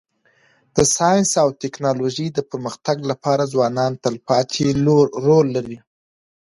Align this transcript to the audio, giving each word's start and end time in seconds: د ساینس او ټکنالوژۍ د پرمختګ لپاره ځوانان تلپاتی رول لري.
د 0.75 0.77
ساینس 0.95 1.31
او 1.43 1.47
ټکنالوژۍ 1.61 2.27
د 2.33 2.39
پرمختګ 2.51 2.97
لپاره 3.11 3.43
ځوانان 3.53 3.91
تلپاتی 4.03 4.65
رول 5.25 5.47
لري. 5.55 5.77